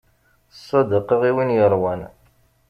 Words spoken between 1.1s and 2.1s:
i win yeṛwan.